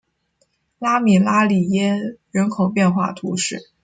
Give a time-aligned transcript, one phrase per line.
[0.79, 1.95] 拉米拉里耶
[2.31, 3.69] 人口变化图示